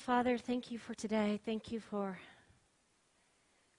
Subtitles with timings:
[0.00, 1.38] Father, thank you for today.
[1.44, 2.18] Thank you for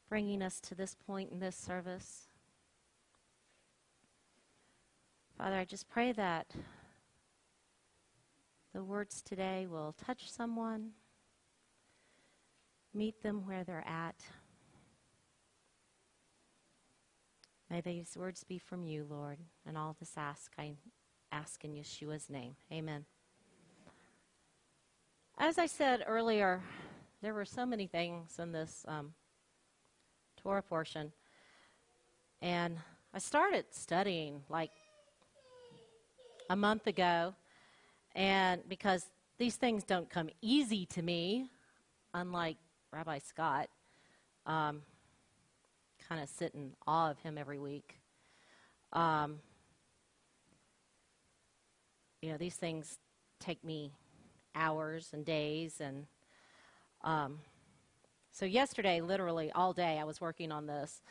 [0.08, 2.28] bringing us to this point in this service.
[5.36, 6.46] Father, I just pray that
[8.72, 10.92] the words today will touch someone,
[12.94, 14.24] meet them where they're at.
[17.68, 20.74] May these words be from you, Lord, and all this ask I
[21.32, 22.58] ask in Yeshua's name.
[22.72, 23.06] Amen.
[25.44, 26.62] As I said earlier,
[27.24, 29.12] there were so many things in this um,
[30.38, 31.12] Torah portion,
[32.44, 32.78] and
[33.12, 34.70] I started studying like
[36.52, 37.34] a month ago,
[38.14, 39.08] and because
[39.40, 41.50] these things don't come easy to me,
[42.14, 42.58] unlike
[42.94, 43.68] Rabbi Scott,
[44.46, 44.84] um,
[46.08, 47.96] kind of sit in awe of him every week.
[48.94, 49.40] Um,
[52.22, 53.00] you know, these things
[53.40, 53.92] take me
[54.56, 56.06] hours and days, and
[57.04, 57.40] um,
[58.32, 61.02] so yesterday, literally all day, I was working on this,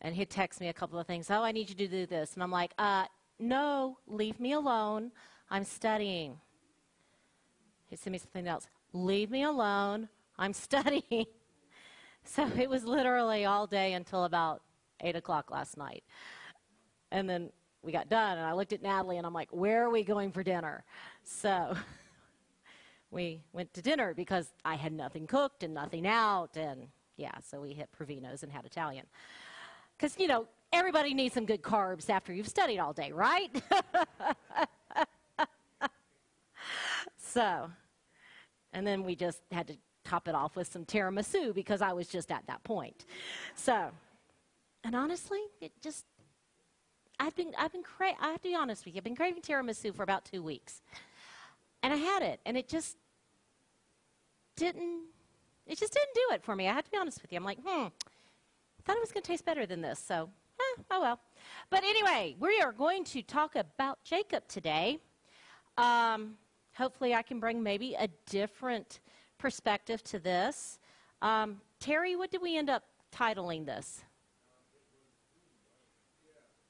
[0.00, 1.30] and he'd text me a couple of things.
[1.30, 3.06] Oh, I need you to do this, and I'm like, uh,
[3.38, 5.12] no, leave me alone.
[5.50, 6.38] I'm studying.
[7.86, 8.66] He sent me something else.
[8.92, 10.08] Leave me alone.
[10.38, 11.26] I'm studying.
[12.24, 14.62] so it was literally all day until about
[15.00, 16.04] 8 o'clock last night.
[17.10, 17.50] And then
[17.82, 20.32] we got done, and I looked at Natalie, and I'm like, where are we going
[20.32, 20.84] for dinner?
[21.24, 21.74] So
[23.10, 26.56] we went to dinner because I had nothing cooked and nothing out.
[26.56, 29.06] And yeah, so we hit Provino's and had Italian.
[29.96, 33.50] Because, you know, everybody needs some good carbs after you've studied all day, right?
[37.16, 37.70] so,
[38.72, 42.08] and then we just had to top it off with some tiramisu because I was
[42.08, 43.04] just at that point.
[43.54, 43.90] So,
[44.84, 46.04] and honestly, it just,
[47.18, 49.42] I've been, I've been, cra- I have to be honest with you, I've been craving
[49.42, 50.82] tiramisu for about two weeks.
[51.88, 52.98] And I had it, and it just
[54.56, 55.04] didn't,
[55.66, 56.68] it just didn't do it for me.
[56.68, 57.38] I have to be honest with you.
[57.38, 60.28] I'm like, hmm, I thought it was going to taste better than this, so
[60.60, 61.18] eh, oh well.
[61.70, 64.98] But anyway, we are going to talk about Jacob today.
[65.78, 66.34] Um,
[66.74, 69.00] hopefully, I can bring maybe a different
[69.38, 70.78] perspective to this.
[71.22, 72.82] Um, Terry, what did we end up
[73.16, 74.02] titling this?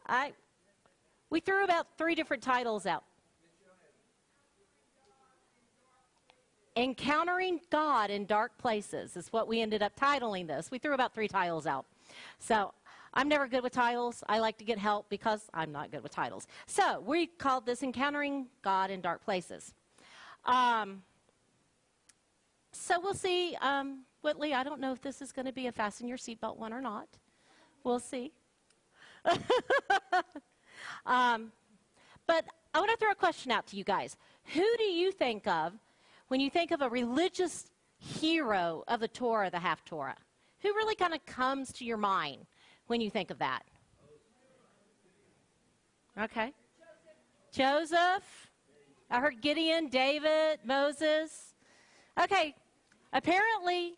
[0.07, 0.33] I
[1.29, 3.03] we threw about three different titles out.
[6.79, 10.71] Encountering God in Dark Places is what we ended up titling this.
[10.71, 11.87] We threw about three titles out.
[12.39, 12.73] So
[13.13, 14.23] I'm never good with titles.
[14.29, 16.47] I like to get help because I'm not good with titles.
[16.67, 19.75] So we called this Encountering God in Dark Places.
[20.45, 21.03] Um,
[22.71, 23.57] so we'll see.
[23.61, 26.59] Um, Whitley, I don't know if this is going to be a fasten your seatbelt
[26.59, 27.09] one or not.
[27.83, 28.31] We'll see.
[31.05, 31.51] um,
[32.29, 34.17] but I want to throw a question out to you guys.
[34.55, 35.73] Who do you think of
[36.29, 40.15] when you think of a religious hero of the Torah, the Haftorah,
[40.61, 42.47] Who really kind of comes to your mind
[42.87, 43.63] when you think of that?
[46.21, 46.53] Okay.
[47.53, 48.51] Joseph.
[49.11, 51.55] I heard Gideon, David, Moses.
[52.21, 52.55] Okay.
[53.13, 53.95] Apparently,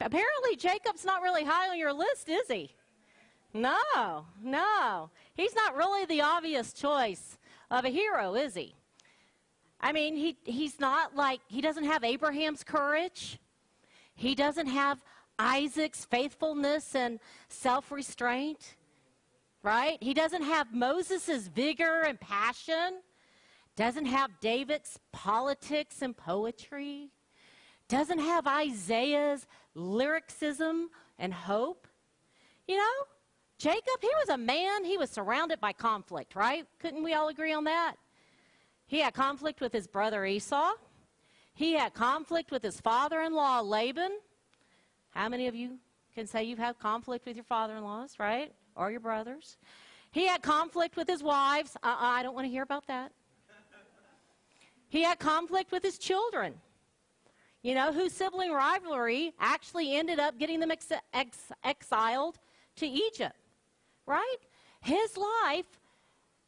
[0.00, 2.70] apparently Jacob's not really high on your list, is he?
[3.54, 5.10] No, no.
[5.34, 7.38] He's not really the obvious choice
[7.70, 8.74] of a hero, is he?
[9.80, 13.38] I mean, he, he's not like, he doesn't have Abraham's courage.
[14.14, 15.02] He doesn't have
[15.38, 18.76] Isaac's faithfulness and self restraint,
[19.62, 19.98] right?
[20.00, 23.00] He doesn't have Moses' vigor and passion,
[23.76, 27.10] doesn't have David's politics and poetry,
[27.88, 30.88] doesn't have Isaiah's lyricism
[31.18, 31.86] and hope.
[32.66, 33.04] You know,
[33.58, 36.66] Jacob, he was a man, he was surrounded by conflict, right?
[36.78, 37.96] Couldn't we all agree on that?
[38.86, 40.72] He had conflict with his brother Esau.
[41.54, 44.18] He had conflict with his father in law Laban.
[45.10, 45.78] How many of you
[46.14, 48.52] can say you've had conflict with your father in laws, right?
[48.76, 49.56] Or your brothers?
[50.12, 51.76] He had conflict with his wives.
[51.82, 53.12] Uh-uh, I don't want to hear about that.
[54.88, 56.54] he had conflict with his children,
[57.62, 62.38] you know, whose sibling rivalry actually ended up getting them ex- ex- exiled
[62.76, 63.36] to Egypt,
[64.06, 64.36] right?
[64.80, 65.80] His life,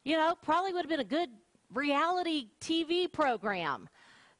[0.03, 1.29] you know, probably would have been a good
[1.73, 3.89] reality TV program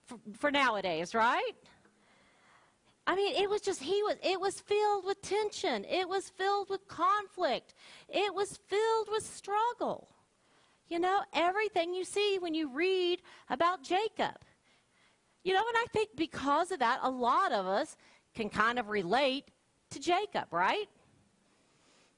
[0.06, 1.54] for, for nowadays, right?
[3.06, 5.84] I mean, it was just, he was, it was filled with tension.
[5.86, 7.74] It was filled with conflict.
[8.08, 10.10] It was filled with struggle.
[10.90, 14.36] You know, everything you see when you read about Jacob.
[15.44, 17.96] You know, and I think because of that, a lot of us
[18.36, 19.46] can kind of relate
[19.92, 20.88] to Jacob, right?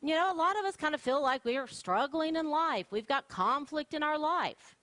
[0.01, 2.87] You know, a lot of us kind of feel like we are struggling in life.
[2.91, 4.75] We've got conflict in our life.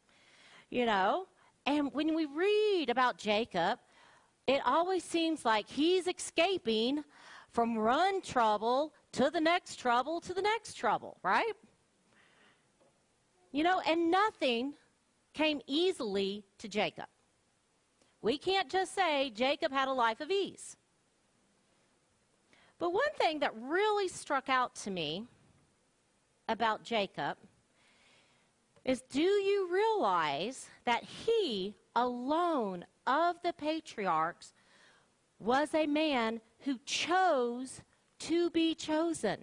[0.71, 1.27] You know,
[1.65, 3.79] and when we read about Jacob,
[4.47, 7.05] it always seems like he's escaping
[7.51, 11.53] from one trouble to the next trouble to the next trouble, right?
[13.53, 14.75] You know, and nothing
[15.33, 17.07] came easily to Jacob.
[18.21, 20.77] We can't just say Jacob had a life of ease.
[22.79, 25.25] But one thing that really struck out to me
[26.49, 27.37] about Jacob
[28.89, 34.55] is do you realize that he alone of the patriarchs
[35.39, 37.83] was a man who chose
[38.19, 39.37] to be chosen?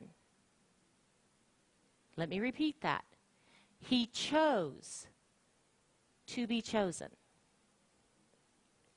[2.18, 3.06] Let me repeat that.
[3.80, 5.06] He chose
[6.27, 7.09] to be chosen.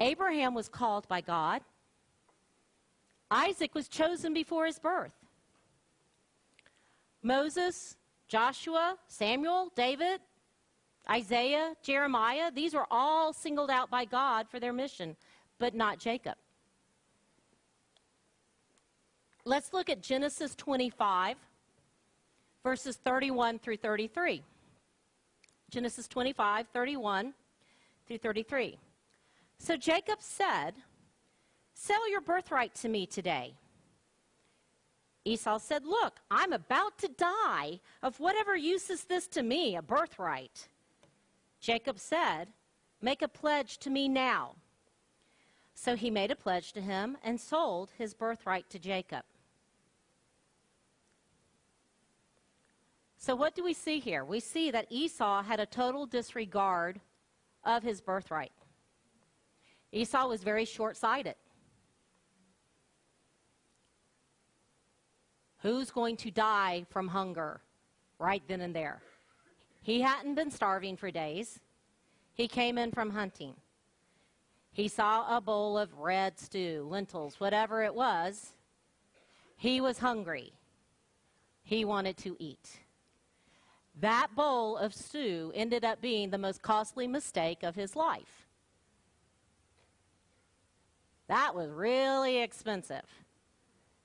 [0.01, 1.61] Abraham was called by God.
[3.31, 5.13] Isaac was chosen before his birth.
[7.23, 7.99] Moses,
[8.29, 10.21] Joshua, Samuel, David,
[11.11, 15.17] Isaiah, Jeremiah, these were all singled out by God for their mission,
[15.59, 16.35] but not Jacob.
[19.45, 21.37] Let's look at Genesis 25,
[22.63, 24.43] verses 31 through 33.
[25.71, 27.35] Genesis 25, 31
[28.07, 28.79] through 33.
[29.59, 30.75] So Jacob said,
[31.75, 33.55] Sell your birthright to me today.
[35.25, 37.81] Esau said, Look, I'm about to die.
[38.03, 40.69] Of whatever use is this to me, a birthright?
[41.61, 42.49] Jacob said,
[43.01, 44.57] Make a pledge to me now.
[45.75, 49.23] So he made a pledge to him and sold his birthright to Jacob.
[53.17, 54.25] So, what do we see here?
[54.25, 57.01] We see that Esau had a total disregard
[57.65, 58.53] of his birthright.
[59.93, 61.35] Esau was very short sighted.
[65.63, 67.61] Who's going to die from hunger
[68.19, 69.03] right then and there?
[69.89, 71.61] He hadn't been starving for days.
[72.35, 73.55] He came in from hunting.
[74.71, 78.53] He saw a bowl of red stew, lentils, whatever it was.
[79.57, 80.53] He was hungry.
[81.63, 82.81] He wanted to eat.
[83.99, 88.47] That bowl of stew ended up being the most costly mistake of his life.
[91.29, 93.07] That was really expensive.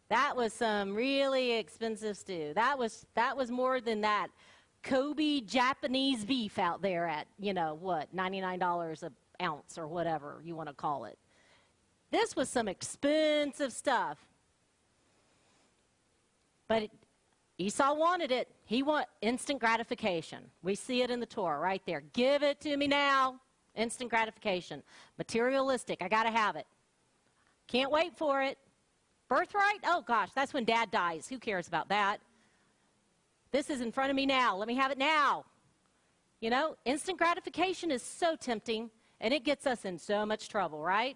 [0.07, 2.53] That was some really expensive stew.
[2.56, 4.29] That was that was more than that
[4.83, 10.56] Kobe Japanese beef out there at, you know, what, $99 an ounce or whatever you
[10.56, 11.18] want to call it.
[12.12, 14.19] This was some expensive stuff.
[16.68, 16.91] But it,
[17.57, 18.50] Esau wanted it.
[18.65, 20.44] He want instant gratification.
[20.63, 22.03] We see it in the Torah right there.
[22.13, 23.39] Give it to me now.
[23.75, 24.83] Instant gratification.
[25.18, 26.01] Materialistic.
[26.01, 26.68] I got to have it.
[27.68, 28.57] Can't wait for it.
[29.29, 29.79] Birthright?
[29.86, 31.27] Oh gosh, that's when dad dies.
[31.27, 32.19] Who cares about that?
[33.53, 34.57] This is in front of me now.
[34.57, 35.45] Let me have it now.
[36.41, 38.89] You know, instant gratification is so tempting
[39.21, 41.15] and it gets us in so much trouble, right?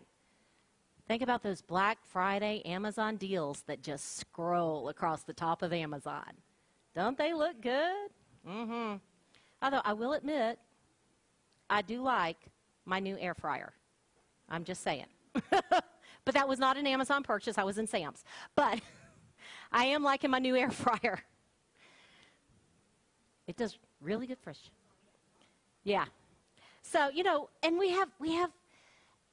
[1.07, 6.31] Think about those Black Friday Amazon deals that just scroll across the top of Amazon.
[6.93, 8.09] Don't they look good?
[8.47, 8.97] Mm-hmm.
[9.63, 10.59] Although I will admit,
[11.71, 12.37] I do like
[12.85, 13.73] my new air fryer.
[14.47, 15.07] I'm just saying.
[15.33, 17.57] but that was not an Amazon purchase.
[17.57, 18.23] I was in Sam's.
[18.55, 18.79] But
[19.71, 21.23] I am liking my new air fryer.
[23.47, 24.71] It does really good fish.
[25.83, 26.05] Yeah.
[26.83, 28.51] So, you know, and we have we have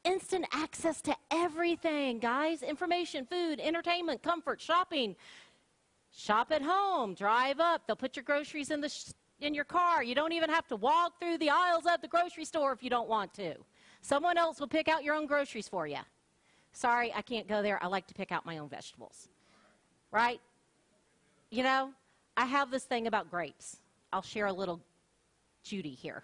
[0.04, 2.62] instant access to everything, guys.
[2.62, 5.16] Information, food, entertainment, comfort, shopping.
[6.16, 7.82] Shop at home, drive up.
[7.86, 10.02] They'll put your groceries in the sh- in your car.
[10.02, 12.90] You don't even have to walk through the aisles of the grocery store if you
[12.90, 13.54] don't want to.
[14.00, 15.98] Someone else will pick out your own groceries for you.
[16.72, 17.82] Sorry, I can't go there.
[17.82, 19.28] I like to pick out my own vegetables.
[20.12, 20.40] Right?
[21.50, 21.92] You know,
[22.36, 23.78] I have this thing about grapes.
[24.14, 24.80] I'll share a little
[25.64, 26.22] Judy here.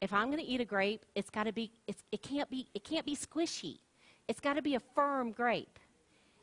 [0.00, 2.66] If I'm going to eat a grape, it's got to be it's, it can't be
[2.74, 3.78] it can't be squishy.
[4.26, 5.78] It's got to be a firm grape.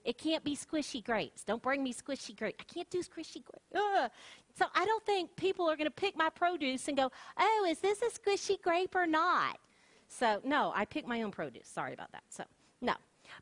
[0.06, 1.44] It can't be squishy grapes.
[1.44, 2.60] Don't bring me squishy grapes.
[2.62, 4.14] I can't do squishy grapes.
[4.58, 7.80] So I don't think people are going to pick my produce and go, "Oh, is
[7.80, 9.60] this a squishy grape or not?"
[10.08, 11.68] So no, I pick my own produce.
[11.68, 12.24] Sorry about that.
[12.30, 12.46] So
[12.80, 12.94] no.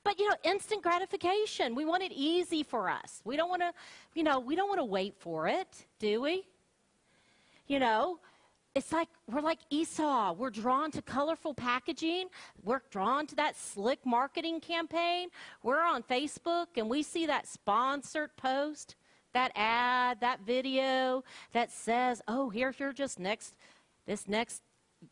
[0.04, 1.76] But you know, instant gratification.
[1.76, 3.22] We want it easy for us.
[3.24, 3.74] We don't want to,
[4.16, 6.48] you know, we don't want to wait for it, do we?
[7.68, 8.20] You know,
[8.76, 10.34] it's like we're like Esau.
[10.34, 12.28] We're drawn to colorful packaging.
[12.62, 15.30] We're drawn to that slick marketing campaign.
[15.64, 18.96] We're on Facebook and we see that sponsored post,
[19.34, 23.56] that ad, that video that says, "Oh, here's you're just next
[24.06, 24.62] this next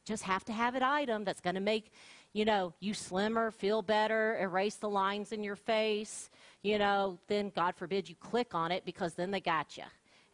[0.06, 1.92] just have to have it item that's going to make,
[2.34, 6.30] you know, you slimmer, feel better, erase the lines in your face,
[6.64, 9.84] you know, then God forbid you click on it because then they got you."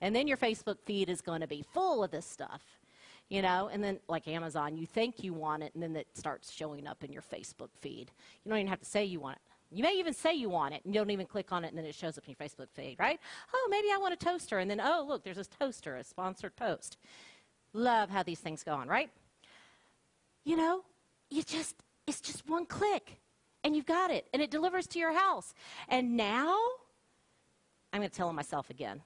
[0.01, 2.62] And then your Facebook feed is going to be full of this stuff.
[3.29, 6.51] you know, and then like Amazon, you think you want it, and then it starts
[6.51, 8.12] showing up in your Facebook feed.
[8.44, 9.41] You don't even have to say you want it.
[9.72, 11.77] You may even say you want it, and you don't even click on it, and
[11.77, 13.20] then it shows up in your Facebook feed, right?
[13.53, 16.56] Oh, maybe I want a toaster, and then, oh, look, there's this toaster, a sponsored
[16.56, 16.98] post.
[17.74, 19.12] Love how these things go on, right?
[20.44, 20.82] You know,
[21.29, 21.75] you just,
[22.08, 23.20] it's just one click,
[23.63, 25.53] and you've got it, and it delivers to your house.
[25.88, 26.58] And now,
[27.94, 29.01] I'm going to tell myself again.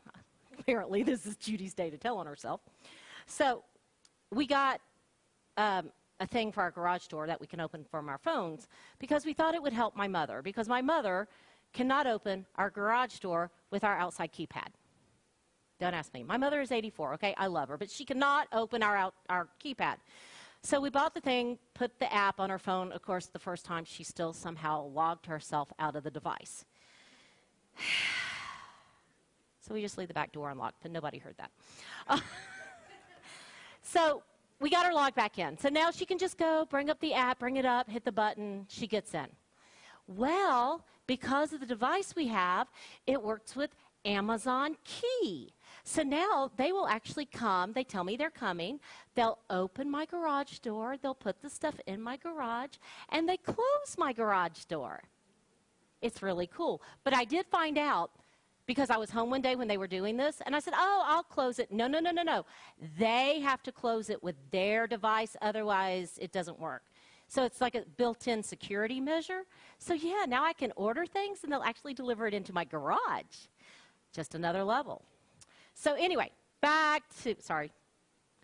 [0.63, 2.62] Apparently, this is Judy's day to tell on herself.
[3.25, 3.65] So,
[4.32, 4.79] we got
[5.58, 5.91] um,
[6.22, 9.34] a thing for our garage door that we can open from our phones because we
[9.34, 11.27] thought it would help my mother because my mother
[11.74, 14.70] cannot open our garage door with our outside keypad.
[15.82, 16.24] Don't ask me.
[16.24, 17.36] My mother is 84, okay?
[17.38, 19.98] I love her, but she cannot open our out, our keypad.
[20.62, 22.93] So we bought the thing, put the app on her phone.
[22.93, 26.63] Of course, the first time she still somehow logged herself out of the device.
[29.65, 32.22] so we just leave the back door unlocked, but nobody heard that.
[33.84, 34.24] So
[34.60, 35.58] we got her logged back in.
[35.58, 38.12] So now she can just go, bring up the app, bring it up, hit the
[38.12, 39.27] button, she gets in.
[40.08, 42.67] Well, because of the device we have,
[43.05, 45.53] it works with Amazon Key.
[45.84, 47.74] So now they will actually come.
[47.74, 48.79] They tell me they're coming.
[49.15, 50.96] They'll open my garage door.
[51.01, 52.77] They'll put the stuff in my garage
[53.10, 55.03] and they close my garage door.
[56.01, 56.82] It's really cool.
[57.03, 58.12] But I did find out
[58.65, 61.03] because I was home one day when they were doing this, and I said, Oh,
[61.05, 61.72] I'll close it.
[61.72, 62.46] No, no, no, no, no.
[62.98, 66.84] They have to close it with their device, otherwise, it doesn't work.
[67.27, 69.43] So it's like a built in security measure.
[69.79, 73.48] So, yeah, now I can order things and they'll actually deliver it into my garage.
[74.13, 75.03] Just another level.
[75.74, 76.29] So, anyway,
[76.62, 77.72] back to, sorry,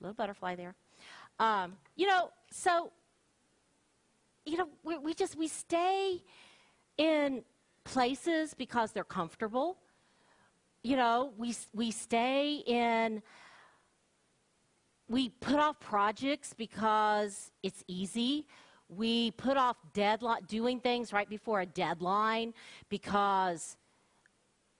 [0.01, 0.75] little butterfly there.
[1.39, 2.91] Um, you know, so,
[4.45, 6.23] you know, we, we just, we stay
[6.97, 7.43] in
[7.83, 9.77] places because they're comfortable
[10.83, 13.21] you know, we, we stay in,
[15.07, 18.45] we put off projects because it's easy.
[18.87, 22.53] We put off deadline, doing things right before a deadline
[22.89, 23.77] because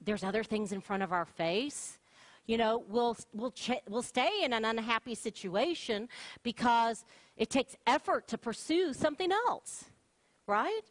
[0.02, 2.00] there's other things in front of our face.
[2.48, 3.54] You know, we'll, we'll,
[3.88, 6.10] we'll stay in an unhappy situation
[6.42, 7.06] because
[7.38, 9.86] it takes effort to pursue something else,
[10.48, 10.82] right?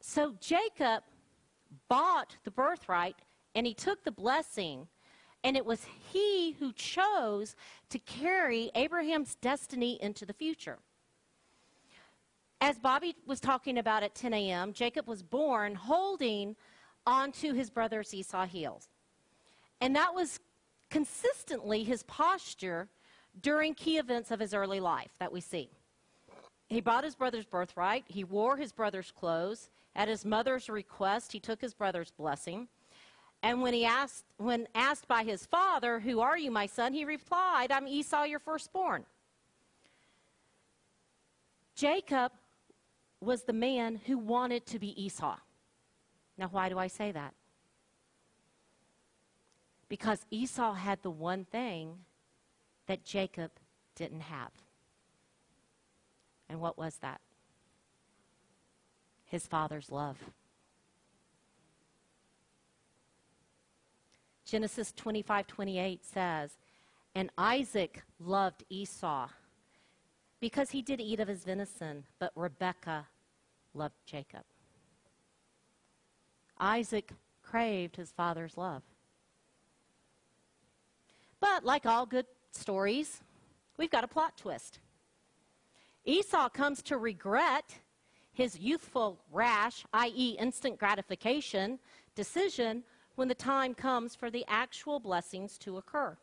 [0.00, 1.02] So Jacob
[1.88, 3.16] bought the birthright
[3.54, 4.88] and he took the blessing.
[5.44, 7.56] And it was he who chose
[7.90, 10.78] to carry Abraham's destiny into the future.
[12.60, 16.54] As Bobby was talking about at 10 a.m., Jacob was born holding
[17.04, 18.88] onto his brother's Esau heels.
[19.80, 20.38] And that was
[20.90, 22.88] consistently his posture
[23.40, 25.70] during key events of his early life that we see.
[26.68, 31.40] He bought his brother's birthright, he wore his brother's clothes, at his mother's request, he
[31.40, 32.68] took his brother's blessing.
[33.42, 36.92] And when he asked, when asked by his father, Who are you, my son?
[36.92, 39.04] he replied, I'm Esau, your firstborn.
[41.74, 42.32] Jacob
[43.20, 45.36] was the man who wanted to be Esau.
[46.38, 47.34] Now, why do I say that?
[49.88, 51.98] Because Esau had the one thing
[52.86, 53.50] that Jacob
[53.94, 54.50] didn't have.
[56.48, 57.20] And what was that?
[59.32, 60.18] His father's love.
[64.44, 66.50] Genesis 25 28 says,
[67.14, 69.28] And Isaac loved Esau
[70.38, 73.06] because he did eat of his venison, but Rebekah
[73.72, 74.42] loved Jacob.
[76.60, 77.12] Isaac
[77.42, 78.82] craved his father's love.
[81.40, 83.22] But like all good stories,
[83.78, 84.78] we've got a plot twist.
[86.04, 87.78] Esau comes to regret
[88.32, 91.78] his youthful rash, i.e., instant gratification,
[92.14, 92.82] decision
[93.14, 96.16] when the time comes for the actual blessings to occur.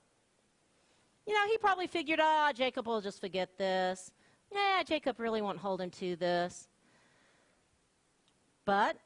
[1.27, 4.11] You know, he probably figured, ah, oh, Jacob will just forget this.
[4.51, 6.67] Yeah, Jacob really won't hold him to this.
[8.65, 8.97] But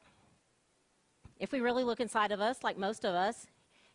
[1.38, 3.46] if we really look inside of us, like most of us,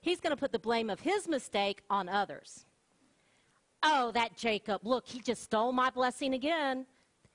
[0.01, 2.65] he's going to put the blame of his mistake on others.
[3.81, 6.85] Oh, that Jacob, look, he just stole my blessing again.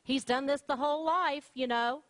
[0.05, 2.03] He's done this the whole life, you know,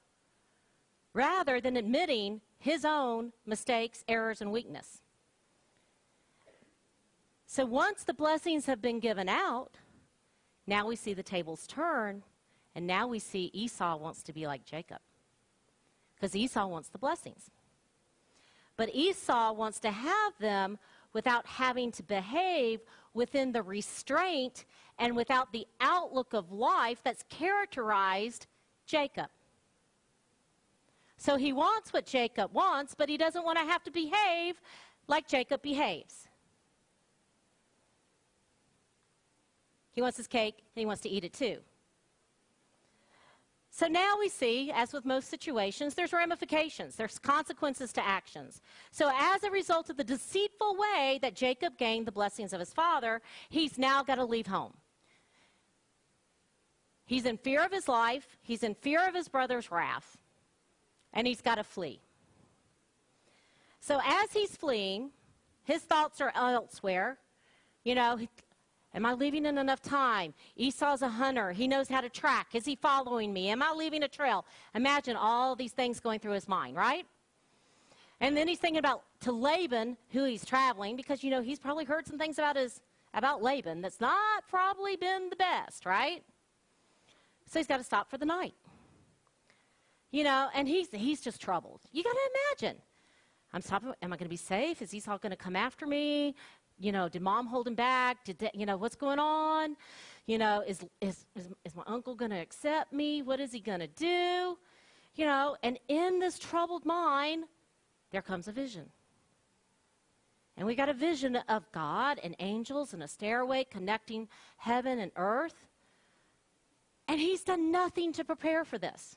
[1.15, 5.01] rather than admitting his own mistakes, errors, and weakness.
[7.47, 9.77] So once the blessings have been given out,
[10.67, 12.25] now we see the tables turn,
[12.75, 14.99] and now we see Esau wants to be like Jacob.
[16.17, 17.51] Because Esau wants the blessings.
[18.77, 20.79] But Esau wants to have them
[21.13, 22.81] without having to behave
[23.15, 24.65] within the restraint
[24.99, 28.47] and without the outlook of life that's characterized
[28.87, 29.29] Jacob.
[31.17, 34.61] So he wants what Jacob wants, but he doesn't want to have to behave
[35.07, 36.29] like Jacob behaves.
[39.93, 41.59] He wants his cake, and he wants to eat it too.
[43.77, 48.61] So now we see, as with most situations, there's ramifications, there's consequences to actions.
[48.93, 52.73] So, as a result of the deceitful way that Jacob gained the blessings of his
[52.73, 54.75] father, he's now got to leave home.
[57.05, 60.19] He's in fear of his life, he's in fear of his brother's wrath,
[61.13, 61.99] and he's got to flee.
[63.81, 65.11] So, as he's fleeing,
[65.65, 67.19] his thoughts are elsewhere.
[67.83, 68.21] You know,
[68.95, 70.35] Am I leaving in enough time?
[70.57, 71.51] Esau's a hunter.
[71.51, 72.55] He knows how to track.
[72.55, 73.49] Is he following me?
[73.49, 74.47] Am I leaving a trail?
[74.75, 77.05] Imagine all these things going through his mind, right?
[78.21, 81.85] And then he's thinking about to Laban, who he's traveling, because you know he's probably
[81.85, 82.81] heard some things about his
[83.13, 86.23] about Laban that's not probably been the best, right?
[87.47, 88.55] So he's got to stop for the night.
[90.11, 91.81] You know, and he's he's just troubled.
[91.93, 92.31] You got to
[92.63, 92.81] imagine.
[93.53, 93.93] I'm stopping.
[94.03, 94.83] Am I going to be safe?
[94.83, 96.35] Is Esau going to come after me?
[96.79, 98.25] You know, did mom hold him back?
[98.25, 99.77] Did, you know, what's going on?
[100.27, 103.23] You know, is, is, is, is my uncle going to accept me?
[103.23, 104.59] What is he going to do?
[105.15, 107.45] You know, and in this troubled mind,
[108.11, 108.91] there comes a vision.
[110.57, 115.11] And we got a vision of God and angels and a stairway connecting heaven and
[115.17, 115.67] earth.
[117.09, 119.17] And he's done nothing to prepare for this.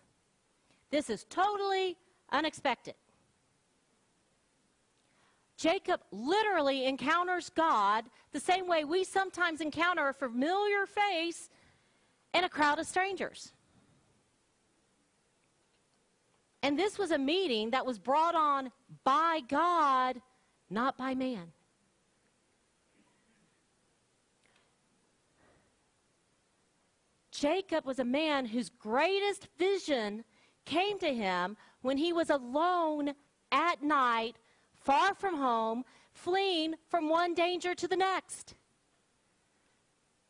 [0.90, 1.96] This is totally
[2.32, 2.96] unexpected.
[5.58, 11.50] Jacob literally encounters God the same way we sometimes encounter a familiar face
[12.36, 13.52] in a crowd of strangers.
[16.62, 18.72] And this was a meeting that was brought on
[19.04, 20.22] by God,
[20.70, 21.52] not by man.
[27.32, 30.24] Jacob was a man whose greatest vision
[30.66, 33.14] came to him when he was alone
[33.52, 34.38] at night
[34.88, 38.56] far from home, fleeing from one danger to the next.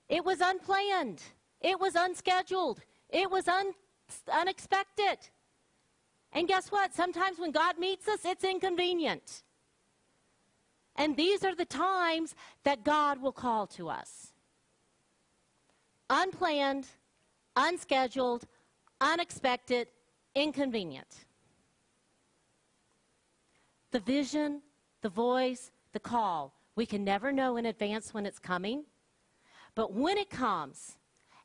[0.10, 1.22] It was unplanned,
[1.62, 3.74] it was unscheduled, it was un-
[4.34, 5.20] unexpected.
[6.34, 6.96] And guess what?
[6.96, 9.43] Sometimes when God meets us, it's inconvenient.
[10.96, 14.34] And these are the times that God will call to us
[16.10, 16.88] unplanned,
[17.56, 18.48] unscheduled,
[19.02, 19.89] unexpected,
[20.34, 21.27] inconvenient
[23.91, 24.62] the vision,
[25.02, 26.54] the voice, the call.
[26.76, 28.86] We can never know in advance when it's coming.
[29.76, 30.97] But when it comes,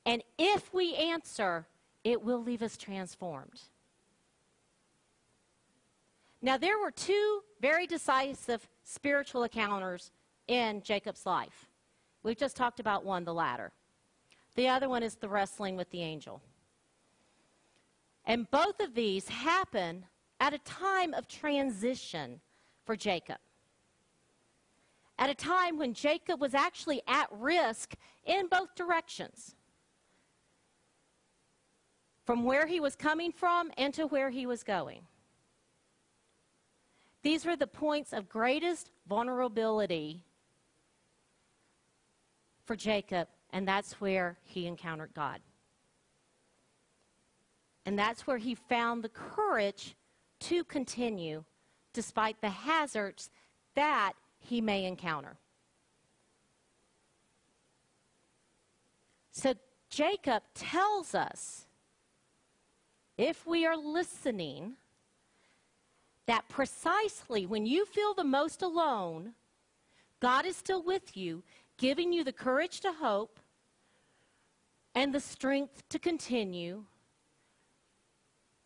[0.05, 1.67] and if we answer,
[2.05, 3.61] it will leave us transformed.
[6.41, 10.11] Now, there were two very decisive spiritual encounters
[10.49, 11.69] in Jacob's life.
[12.25, 13.73] We've just talked about one, the ladder.
[14.55, 16.43] The other one is the wrestling with the angel.
[18.25, 20.05] And both of these happen
[20.43, 22.41] at a time of transition
[22.85, 23.37] for Jacob.
[25.17, 29.55] At a time when Jacob was actually at risk in both directions
[32.27, 35.03] from where he was coming from and to where he was going.
[37.23, 40.25] These were the points of greatest vulnerability
[42.65, 45.41] for Jacob, and that's where he encountered God.
[47.87, 49.95] And that's where he found the courage
[50.43, 51.45] to continue
[51.93, 53.31] despite the hazards
[53.75, 55.37] that he may encounter.
[59.33, 59.55] So
[59.91, 61.67] Jacob tells us
[63.19, 64.75] if we are listening,
[66.27, 69.33] that precisely when you feel the most alone,
[70.21, 71.43] God is still with you,
[71.79, 73.41] giving you the courage to hope
[74.95, 76.85] and the strength to continue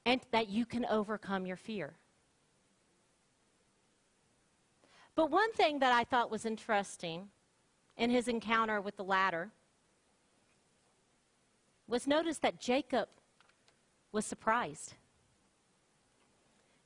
[0.06, 1.96] and that you can overcome your fear.
[5.16, 7.28] But one thing that I thought was interesting
[7.96, 9.50] in his encounter with the ladder
[11.88, 13.08] was notice that Jacob
[14.12, 14.94] was surprised.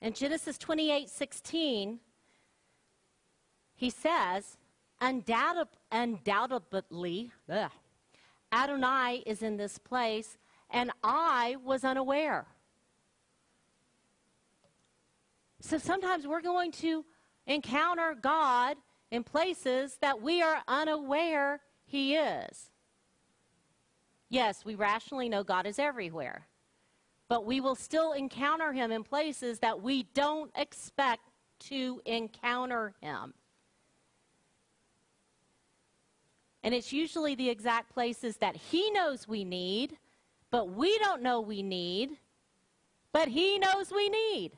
[0.01, 2.01] In Genesis 28 16,
[3.75, 4.57] he says,
[5.01, 5.73] undoubtedly,
[7.51, 7.71] ugh,
[8.53, 10.39] Adonai is in this place,
[10.71, 12.47] and I was unaware.
[15.61, 17.05] So sometimes we're going to
[17.47, 18.77] encounter God
[19.11, 22.71] in places that we are unaware He is.
[24.31, 26.47] Yes, we rationally know God is everywhere,
[27.29, 31.29] but we will still encounter Him in places that we don't expect
[31.61, 33.35] to encounter Him.
[36.63, 39.99] And it's usually the exact places that He knows we need,
[40.51, 42.11] but we don't know we need,
[43.13, 44.53] but He knows we need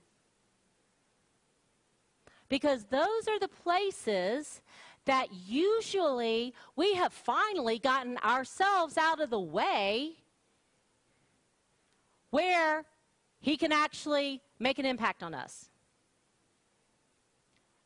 [2.53, 4.61] because those are the places
[5.07, 10.13] that usually we have finally gotten ourselves out of the way
[12.29, 12.85] where
[13.41, 15.71] he can actually make an impact on us.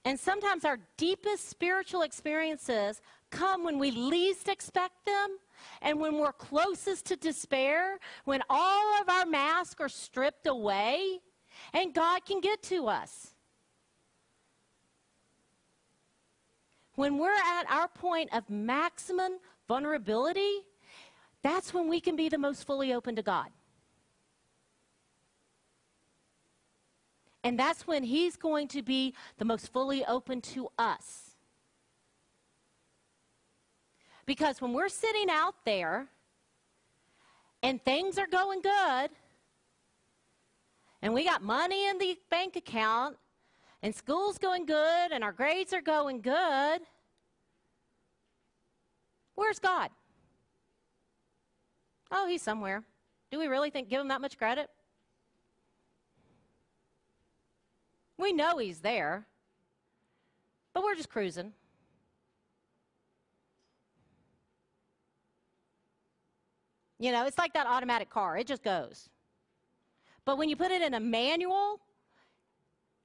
[0.04, 3.00] And sometimes our deepest spiritual experiences
[3.30, 5.38] come when we least expect them
[5.80, 11.20] and when we're closest to despair, when all of our masks are stripped away
[11.72, 13.35] and God can get to us.
[16.96, 20.64] When we're at our point of maximum vulnerability,
[21.42, 23.48] that's when we can be the most fully open to God.
[27.44, 31.36] And that's when He's going to be the most fully open to us.
[34.24, 36.08] Because when we're sitting out there
[37.62, 39.10] and things are going good,
[41.02, 43.16] and we got money in the bank account,
[43.86, 46.80] and school's going good, and our grades are going good,
[49.36, 49.90] where's God?
[52.10, 52.82] Oh, he's somewhere.
[53.30, 54.68] Do we really think give him that much credit?
[58.18, 59.24] We know he's there,
[60.74, 61.52] but we're just cruising.
[66.98, 69.08] You know, it's like that automatic car, it just goes.
[70.24, 71.78] But when you put it in a manual,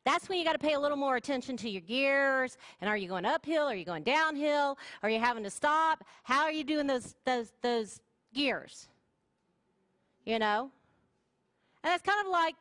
[0.03, 2.57] that's when you got to pay a little more attention to your gears.
[2.79, 3.63] And are you going uphill?
[3.63, 4.77] Are you going downhill?
[5.03, 6.03] Are you having to stop?
[6.23, 7.99] How are you doing those, those, those
[8.33, 8.87] gears?
[10.25, 10.71] You know?
[11.83, 12.55] And that's kind of like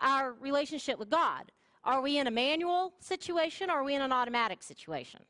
[0.00, 1.52] our relationship with God.
[1.84, 5.20] Are we in a manual situation or are we in an automatic situation?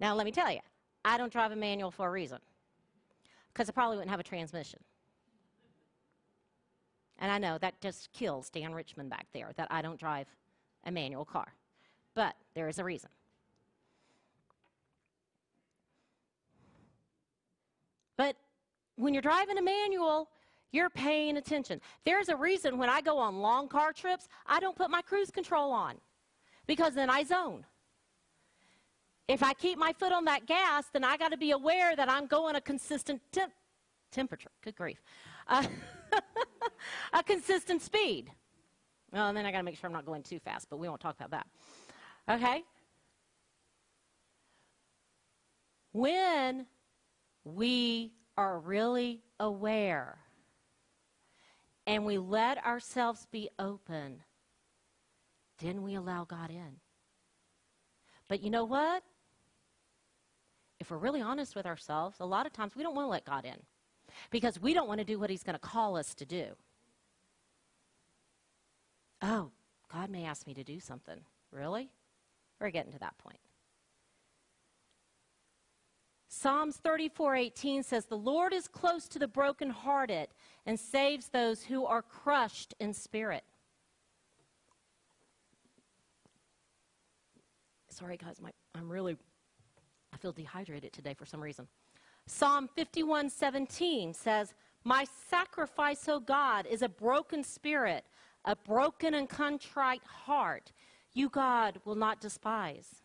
[0.00, 0.58] Now, let me tell you,
[1.04, 2.38] I don't drive a manual for a reason
[3.52, 4.80] because I probably wouldn't have a transmission.
[7.22, 10.26] And I know that just kills Dan Richmond back there that I don't drive
[10.84, 11.54] a manual car.
[12.16, 13.10] But there is a reason.
[18.16, 18.34] But
[18.96, 20.30] when you're driving a manual,
[20.72, 21.80] you're paying attention.
[22.04, 25.30] There's a reason when I go on long car trips, I don't put my cruise
[25.30, 25.94] control on
[26.66, 27.64] because then I zone.
[29.28, 32.10] If I keep my foot on that gas, then I got to be aware that
[32.10, 33.52] I'm going a consistent temp-
[34.10, 34.50] temperature.
[34.62, 35.00] Good grief.
[35.46, 35.64] Uh,
[37.12, 38.30] a consistent speed.
[39.12, 40.88] Well, and then I got to make sure I'm not going too fast, but we
[40.88, 41.46] won't talk about that.
[42.28, 42.64] Okay?
[45.92, 46.66] When
[47.44, 50.18] we are really aware
[51.86, 54.20] and we let ourselves be open,
[55.58, 56.80] then we allow God in.
[58.28, 59.02] But you know what?
[60.80, 63.24] If we're really honest with ourselves, a lot of times we don't want to let
[63.24, 63.58] God in
[64.30, 66.46] because we don't want to do what He's going to call us to do.
[69.20, 69.50] Oh,
[69.92, 71.20] God may ask me to do something.
[71.50, 71.90] Really?
[72.60, 73.38] We're getting to that point.
[76.28, 80.28] Psalms 34:18 says, "The Lord is close to the brokenhearted
[80.64, 83.44] and saves those who are crushed in spirit."
[87.90, 89.18] Sorry guys, my, I'm really
[90.12, 91.68] I feel dehydrated today for some reason.
[92.26, 94.54] Psalm 51:17 says,
[94.84, 98.06] "My sacrifice, O God, is a broken spirit,
[98.44, 100.72] a broken and contrite heart.
[101.12, 103.02] You, God, will not despise."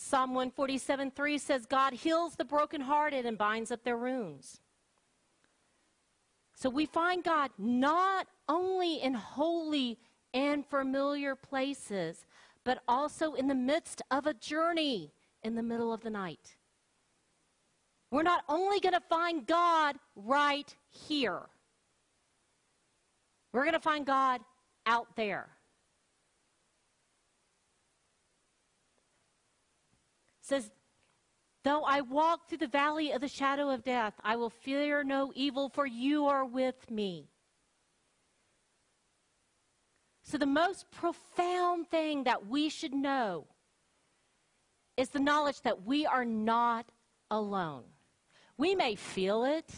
[0.00, 4.60] Psalm 147 3 says, God heals the brokenhearted and binds up their wounds.
[6.54, 9.98] So we find God not only in holy
[10.32, 12.26] and familiar places,
[12.62, 15.12] but also in the midst of a journey
[15.48, 16.54] in the middle of the night.
[18.10, 21.40] We're not only going to find God right here,
[23.52, 24.40] we're going to find God
[24.86, 25.48] out there.
[30.42, 30.70] says,
[31.64, 35.32] Though I walk through the valley of the shadow of death, I will fear no
[35.34, 37.28] evil, for you are with me.
[40.22, 43.46] So, the most profound thing that we should know
[44.98, 46.84] is the knowledge that we are not
[47.30, 47.84] alone.
[48.58, 49.70] We may feel it,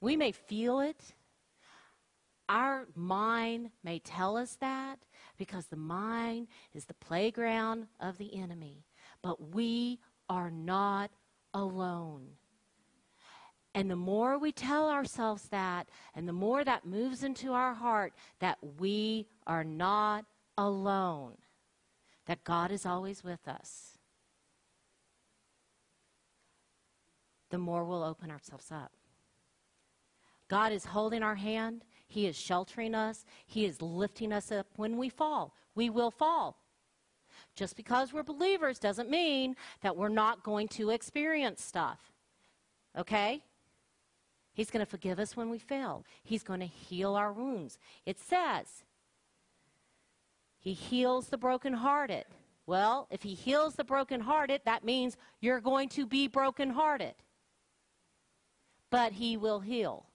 [0.00, 1.00] we may feel it.
[2.48, 4.98] Our mind may tell us that,
[5.38, 8.84] because the mind is the playground of the enemy.
[9.22, 11.10] But we are not
[11.54, 12.26] alone.
[13.74, 18.12] And the more we tell ourselves that, and the more that moves into our heart
[18.40, 20.26] that we are not
[20.58, 21.36] alone,
[22.32, 23.98] that God is always with us,
[27.50, 28.90] the more we'll open ourselves up.
[30.48, 31.84] God is holding our hand.
[32.08, 33.26] He is sheltering us.
[33.44, 35.52] He is lifting us up when we fall.
[35.74, 36.56] We will fall.
[37.54, 41.98] Just because we're believers doesn't mean that we're not going to experience stuff.
[42.96, 43.42] Okay?
[44.54, 46.06] He's going to forgive us when we fail.
[46.24, 47.78] He's going to heal our wounds.
[48.06, 48.84] It says,
[50.62, 52.24] He heals the brokenhearted.
[52.66, 57.14] Well, if He heals the brokenhearted, that means you're going to be brokenhearted.
[58.88, 60.06] But He will heal.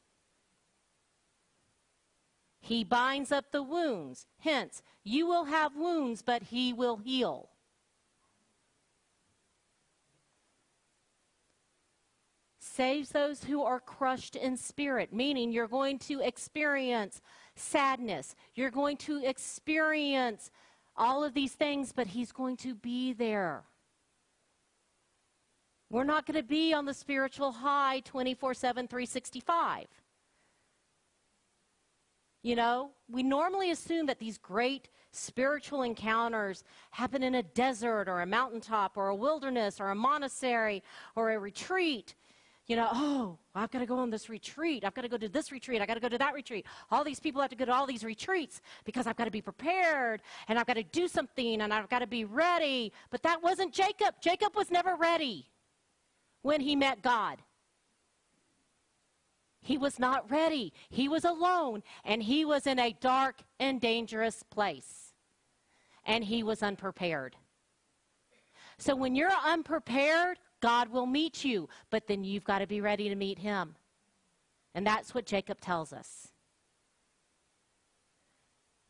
[2.61, 4.25] He binds up the wounds.
[4.39, 7.49] Hence, you will have wounds, but He will heal.
[12.77, 17.21] saves those who are crushed in spirit, meaning you're going to experience
[17.57, 18.35] sadness.
[18.55, 20.51] You're going to experience
[20.95, 23.63] all of these things, but He's going to be there.
[25.89, 29.87] We're not going to be on the spiritual high 24 7, 365.
[32.43, 38.21] You know, we normally assume that these great spiritual encounters happen in a desert or
[38.21, 40.83] a mountaintop or a wilderness or a monastery
[41.15, 42.15] or a retreat
[42.67, 44.83] you know, oh, I've got to go on this retreat.
[44.83, 45.81] I've got to go to this retreat.
[45.81, 46.65] I've got to go to that retreat.
[46.91, 49.41] All these people have to go to all these retreats because I've got to be
[49.41, 52.91] prepared and I've got to do something and I've got to be ready.
[53.09, 54.15] But that wasn't Jacob.
[54.21, 55.49] Jacob was never ready
[56.41, 57.41] when he met God.
[59.61, 60.73] He was not ready.
[60.89, 65.13] He was alone and he was in a dark and dangerous place.
[66.05, 67.37] And he was unprepared.
[68.77, 73.09] So when you're unprepared, God will meet you, but then you've got to be ready
[73.09, 73.75] to meet him.
[74.73, 76.29] And that's what Jacob tells us.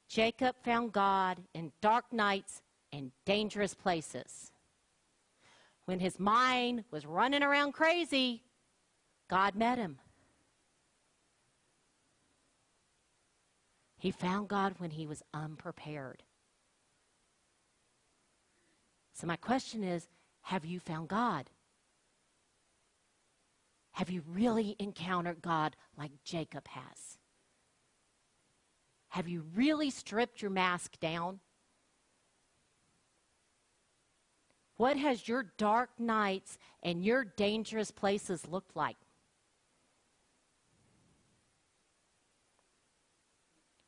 [0.08, 2.62] Jacob found God in dark nights
[2.94, 4.52] and dangerous places.
[5.86, 8.44] When his mind was running around crazy,
[9.30, 10.00] God met him.
[13.98, 16.24] He found God when he was unprepared.
[19.14, 20.08] So, my question is
[20.42, 21.50] have you found God?
[23.98, 27.18] Have you really encountered God like Jacob has?
[29.08, 31.40] Have you really stripped your mask down?
[34.76, 38.98] What has your dark nights and your dangerous places looked like?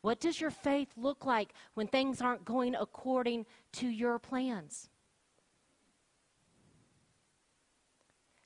[0.02, 4.90] What does your faith look like when things aren't going according to your plans?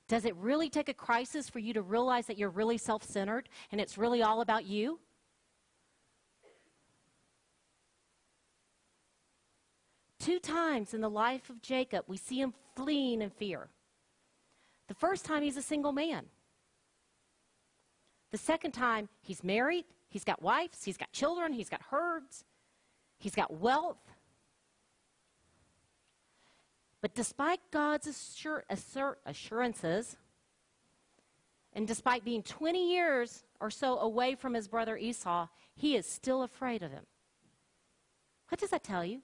[0.08, 3.48] Does it really take a crisis for you to realize that you're really self centered
[3.72, 5.00] and it's really all about you?
[10.18, 13.68] Two times in the life of Jacob, we see him fleeing in fear.
[14.88, 16.26] The first time, he's a single man.
[18.32, 22.44] The second time, he's married, he's got wives, he's got children, he's got herds,
[23.18, 24.13] he's got wealth.
[27.04, 30.16] But despite God's assur- assur- assurances,
[31.74, 36.42] and despite being 20 years or so away from his brother Esau, he is still
[36.42, 37.04] afraid of him.
[38.48, 39.20] What does that tell you?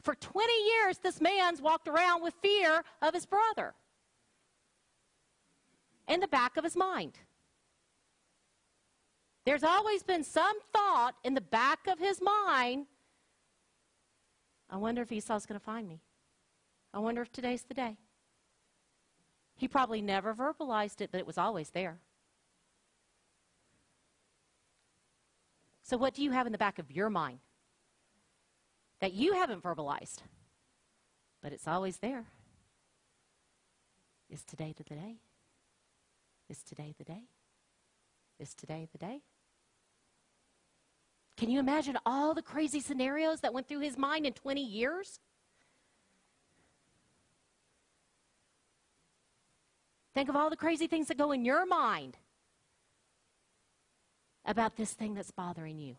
[0.00, 3.74] For 20 years, this man's walked around with fear of his brother
[6.06, 7.18] in the back of his mind.
[9.44, 12.86] There's always been some thought in the back of his mind
[14.72, 16.00] I wonder if Esau's going to find me.
[16.92, 17.96] I wonder if today's the day.
[19.56, 21.98] He probably never verbalized it, but it was always there.
[25.82, 27.40] So, what do you have in the back of your mind
[29.00, 30.18] that you haven't verbalized,
[31.42, 32.26] but it's always there?
[34.28, 35.16] Is today the day?
[36.48, 37.24] Is today the day?
[38.38, 39.22] Is today the day?
[41.36, 45.20] Can you imagine all the crazy scenarios that went through his mind in 20 years?
[50.20, 52.18] Think of all the crazy things that go in your mind
[54.44, 55.96] about this thing that's bothering you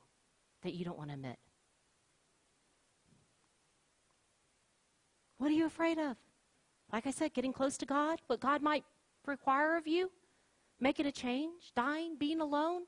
[0.61, 1.37] that you don't want to admit.
[5.39, 6.17] What are you afraid of?
[6.93, 8.83] Like I said, getting close to God, what God might
[9.25, 10.11] require of you,
[10.79, 12.83] making a change, dying, being alone.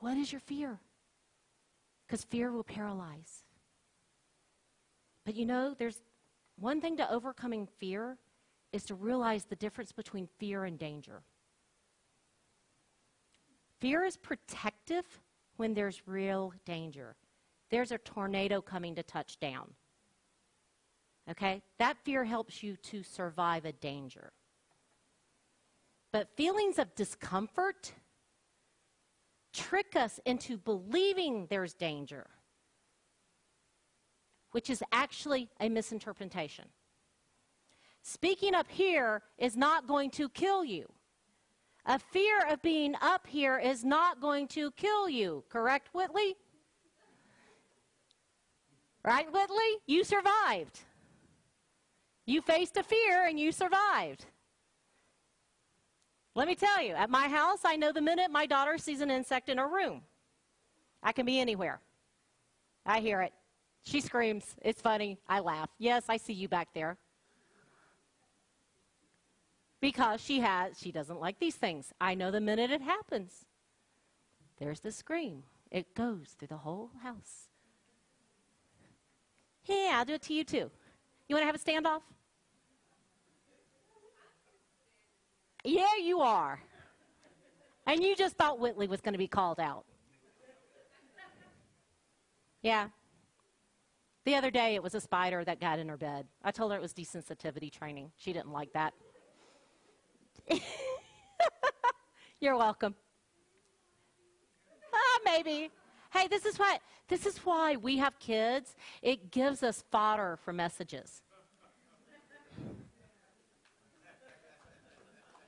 [0.00, 0.80] What is your fear?
[2.04, 3.44] Because fear will paralyze.
[5.24, 6.00] But you know, there's
[6.62, 8.16] one thing to overcoming fear
[8.72, 11.22] is to realize the difference between fear and danger.
[13.80, 15.04] Fear is protective
[15.56, 17.16] when there's real danger.
[17.70, 19.72] There's a tornado coming to touch down.
[21.28, 21.62] Okay?
[21.78, 24.32] That fear helps you to survive a danger.
[26.12, 27.92] But feelings of discomfort
[29.52, 32.28] trick us into believing there's danger,
[34.52, 36.66] which is actually a misinterpretation.
[38.02, 40.90] Speaking up here is not going to kill you.
[41.86, 45.44] A fear of being up here is not going to kill you.
[45.48, 46.36] Correct, Whitley?
[49.04, 49.80] Right, Whitley?
[49.86, 50.80] You survived.
[52.24, 54.26] You faced a fear and you survived.
[56.34, 59.10] Let me tell you, at my house, I know the minute my daughter sees an
[59.10, 60.02] insect in her room.
[61.02, 61.80] I can be anywhere.
[62.86, 63.32] I hear it.
[63.82, 64.54] She screams.
[64.62, 65.18] It's funny.
[65.28, 65.68] I laugh.
[65.78, 66.96] Yes, I see you back there.
[69.80, 71.92] Because she has she doesn't like these things.
[72.00, 73.46] I know the minute it happens.
[74.58, 75.42] There's the scream.
[75.72, 77.48] It goes through the whole house.
[79.64, 80.70] Yeah, I'll do it to you too.
[81.28, 82.02] You want to have a standoff?
[85.64, 86.60] Yeah, you are.
[87.86, 89.84] And you just thought Whitley was going to be called out.
[92.62, 92.88] Yeah.
[94.24, 96.26] The other day, it was a spider that got in her bed.
[96.44, 98.12] I told her it was desensitivity training.
[98.16, 98.94] She didn't like that.
[102.40, 102.94] You're welcome.
[104.94, 105.70] Ah, maybe.
[106.12, 108.76] Hey, this is why this is why we have kids.
[109.00, 111.22] It gives us fodder for messages.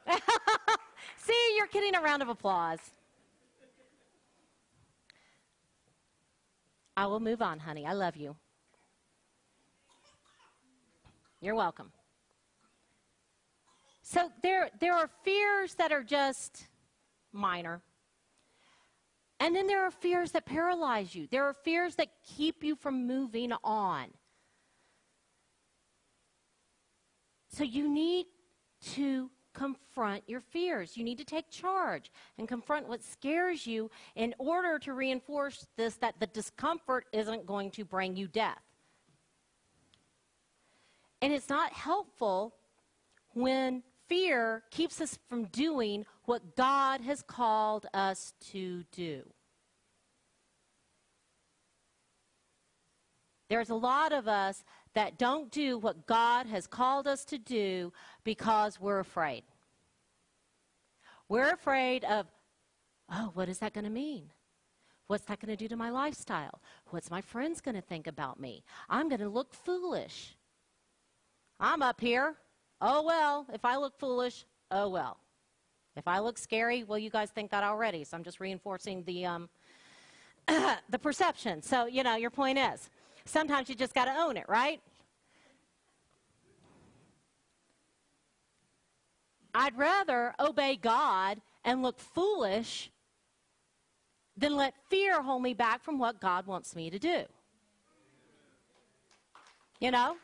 [1.16, 2.78] See, you're getting a round of applause.
[6.96, 7.86] I will move on, honey.
[7.86, 8.36] I love you.
[11.44, 11.92] You're welcome.
[14.00, 16.68] So there, there are fears that are just
[17.34, 17.82] minor.
[19.40, 21.26] And then there are fears that paralyze you.
[21.30, 24.06] There are fears that keep you from moving on.
[27.50, 28.24] So you need
[28.94, 30.96] to confront your fears.
[30.96, 35.96] You need to take charge and confront what scares you in order to reinforce this
[35.96, 38.62] that the discomfort isn't going to bring you death.
[41.24, 42.54] And it's not helpful
[43.32, 49.22] when fear keeps us from doing what God has called us to do.
[53.48, 57.90] There's a lot of us that don't do what God has called us to do
[58.22, 59.44] because we're afraid.
[61.30, 62.26] We're afraid of,
[63.10, 64.24] oh, what is that going to mean?
[65.06, 66.60] What's that going to do to my lifestyle?
[66.90, 68.62] What's my friends going to think about me?
[68.90, 70.36] I'm going to look foolish.
[71.60, 72.34] I'm up here.
[72.80, 75.18] Oh, well, if I look foolish, oh, well.
[75.96, 79.24] If I look scary, well, you guys think that already, so I'm just reinforcing the,
[79.26, 79.48] um,
[80.48, 81.62] the perception.
[81.62, 82.90] So, you know, your point is
[83.24, 84.80] sometimes you just got to own it, right?
[89.54, 92.90] I'd rather obey God and look foolish
[94.36, 97.22] than let fear hold me back from what God wants me to do.
[99.80, 100.16] You know?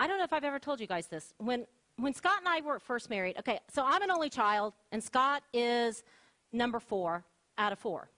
[0.00, 1.34] I don't know if I've ever told you guys this.
[1.36, 5.04] When when Scott and I were first married, okay, so I'm an only child, and
[5.04, 6.02] Scott is
[6.50, 7.22] number four
[7.58, 8.08] out of four.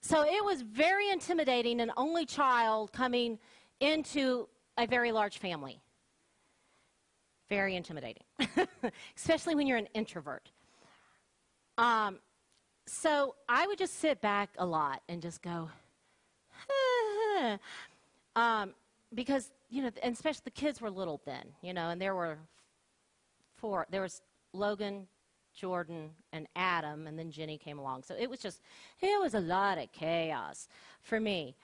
[0.00, 3.40] So it was very intimidating, an only child coming
[3.80, 4.46] into
[4.78, 5.80] a very large family.
[7.48, 8.22] Very intimidating,
[9.16, 10.52] especially when you're an introvert.
[11.78, 12.20] Um,
[12.86, 15.68] so I would just sit back a lot and just go,
[18.36, 18.74] um,
[19.12, 22.38] because you know, and especially the kids were little then, you know, and there were
[23.56, 23.86] four.
[23.90, 25.06] There was Logan,
[25.54, 28.04] Jordan, and Adam, and then Jenny came along.
[28.04, 28.60] So it was just,
[29.00, 30.68] it was a lot of chaos
[31.02, 31.56] for me.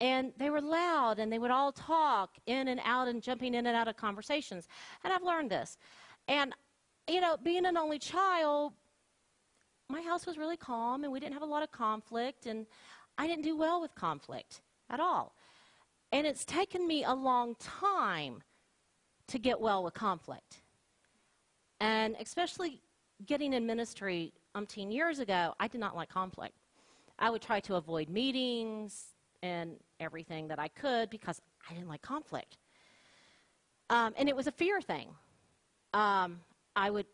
[0.00, 3.66] And they were loud, and they would all talk in and out and jumping in
[3.66, 4.68] and out of conversations.
[5.02, 5.76] And I've learned this.
[6.28, 6.54] And,
[7.08, 8.74] you know, being an only child,
[9.88, 12.66] my house was really calm, and we didn't have a lot of conflict, and
[13.16, 15.34] I didn't do well with conflict at all.
[16.12, 18.42] And it's taken me a long time
[19.28, 20.62] to get well with conflict.
[21.80, 22.80] And especially
[23.26, 26.54] getting in ministry umpteen years ago, I did not like conflict.
[27.18, 32.02] I would try to avoid meetings and everything that I could because I didn't like
[32.02, 32.58] conflict.
[33.90, 35.08] Um, and it was a fear thing.
[35.94, 36.40] Um,
[36.76, 37.06] I would,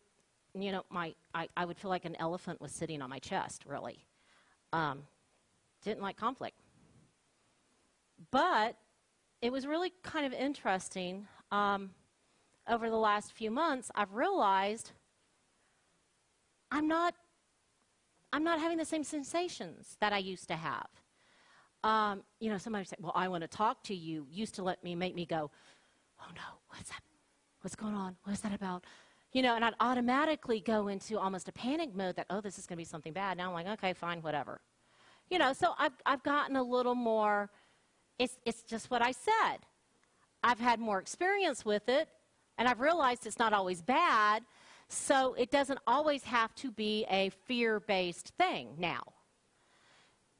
[0.53, 3.63] you know, my I, I would feel like an elephant was sitting on my chest,
[3.65, 4.05] really.
[4.73, 5.03] Um,
[5.83, 6.57] didn't like conflict.
[8.31, 8.75] But
[9.45, 11.27] it was really kind of interesting.
[11.51, 11.91] Um,
[12.67, 14.91] over the last few months, I've realized
[16.71, 17.13] I'm not,
[18.33, 20.87] I'm not having the same sensations that I used to have.
[21.83, 24.83] Um, you know, somebody say, "Well, I want to talk to you." Used to let
[24.83, 25.51] me make me go,
[26.19, 27.01] "Oh no, what's that?
[27.61, 28.15] What's going on?
[28.23, 28.83] What is that about?
[29.31, 32.65] You know, and I'd automatically go into almost a panic mode that, oh, this is
[32.65, 33.37] going to be something bad.
[33.37, 34.61] Now I'm like, okay, fine, whatever.
[35.29, 37.49] You know, so I've, I've gotten a little more,
[38.17, 39.57] it's, it's just what I said.
[40.43, 42.07] I've had more experience with it,
[42.57, 44.43] and I've realized it's not always bad,
[44.87, 49.01] so it doesn't always have to be a fear based thing now.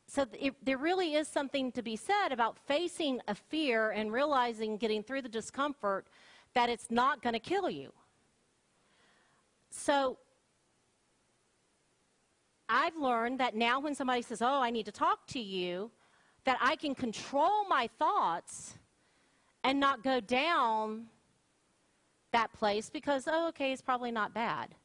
[0.08, 4.78] So it, there really is something to be said about facing a fear and realizing,
[4.78, 6.08] getting through the discomfort,
[6.54, 7.92] that it's not going to kill you.
[9.72, 10.18] So
[12.70, 15.92] I've learned that now when somebody says, Oh, I need to talk to you,
[16.46, 18.76] that I can control my thoughts
[19.64, 21.08] and not go down
[22.32, 24.76] that place because, oh, okay, it's probably not bad.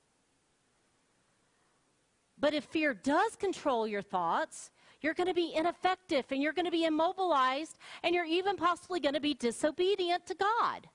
[2.39, 4.71] But if fear does control your thoughts,
[5.03, 9.01] you're going to be ineffective and you're going to be immobilized and you're even possibly
[9.01, 10.89] going to be disobedient to God.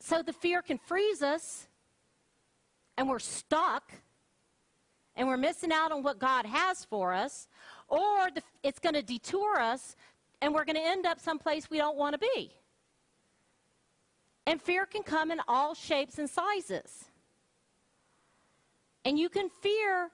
[0.00, 1.68] So the fear can freeze us
[2.96, 3.92] and we're stuck
[5.16, 7.48] and we're missing out on what God has for us,
[7.88, 9.96] or the, it's going to detour us
[10.40, 12.52] and we're going to end up someplace we don't want to be.
[14.44, 17.04] And fear can come in all shapes and sizes.
[19.04, 20.10] And you can fear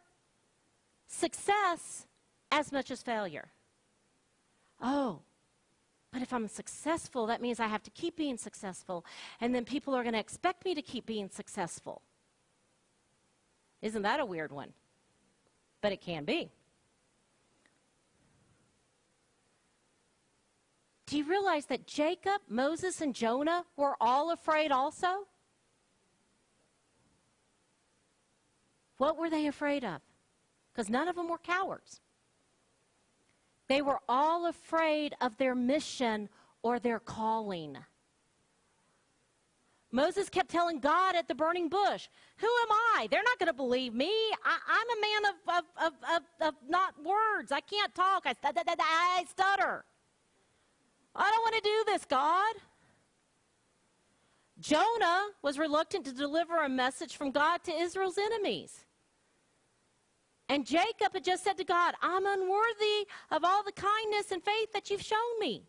[1.06, 2.06] success
[2.52, 3.48] as much as failure.
[4.82, 5.20] Oh,
[6.12, 9.06] but if I'm successful, that means I have to keep being successful.
[9.40, 12.02] And then people are going to expect me to keep being successful.
[13.80, 14.72] Isn't that a weird one?
[15.80, 16.50] But it can be.
[21.06, 25.26] Do you realize that Jacob, Moses, and Jonah were all afraid also?
[28.98, 30.02] What were they afraid of?
[30.72, 32.00] Because none of them were cowards.
[33.68, 36.28] They were all afraid of their mission
[36.62, 37.78] or their calling.
[39.90, 42.08] Moses kept telling God at the burning bush,
[42.38, 43.08] Who am I?
[43.10, 44.12] They're not going to believe me.
[44.44, 47.52] I, am a man of, of, of, of, not words.
[47.52, 48.24] I can't talk.
[48.26, 49.84] I, I stutter.
[51.14, 52.54] I don't want to do this, God.
[54.60, 58.84] Jonah was reluctant to deliver a message from God to Israel's enemies.
[60.48, 64.72] And Jacob had just said to God, I'm unworthy of all the kindness and faith
[64.72, 65.64] that you've shown me.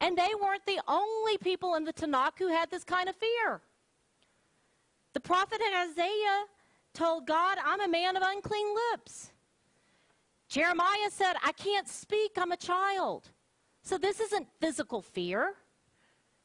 [0.00, 3.60] And they weren't the only people in the Tanakh who had this kind of fear.
[5.14, 6.44] The prophet Isaiah
[6.92, 9.30] told God, I'm a man of unclean lips.
[10.48, 13.30] Jeremiah said, I can't speak, I'm a child.
[13.82, 15.54] So this isn't physical fear.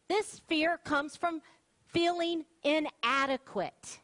[0.07, 1.41] This fear comes from
[1.87, 3.99] feeling inadequate.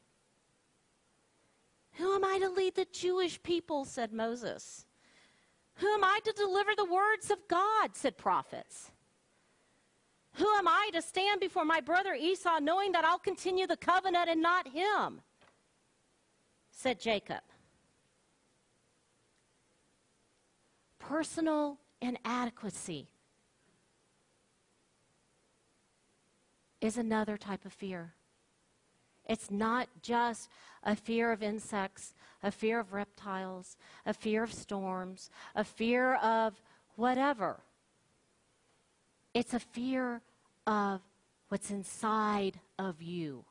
[1.93, 4.85] Who am I to lead the Jewish people, said Moses.
[5.75, 8.91] Who am I to deliver the words of God, said prophets.
[10.37, 14.29] Who am I to stand before my brother Esau knowing that I'll continue the covenant
[14.29, 15.21] and not him?
[16.71, 17.41] said Jacob.
[21.07, 23.07] personal inadequacy
[26.81, 28.13] is another type of fear.
[29.25, 30.49] It's not just
[30.83, 32.13] a fear of insects,
[32.43, 36.61] a fear of reptiles, a fear of storms, a fear of
[36.95, 37.61] whatever.
[39.33, 40.21] It's a fear
[40.67, 41.01] of
[41.47, 43.45] what's inside of you.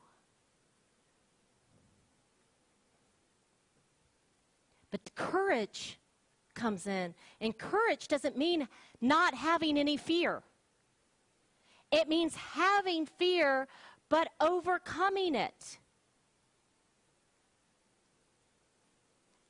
[4.91, 5.99] But courage
[6.53, 7.13] comes in.
[7.41, 8.67] And courage doesn't mean
[9.01, 10.43] not having any fear,
[11.91, 13.67] it means having fear
[14.09, 15.79] but overcoming it.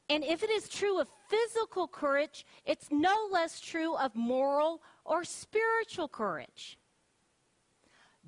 [0.09, 5.23] And if it is true of physical courage, it's no less true of moral or
[5.23, 6.79] spiritual courage.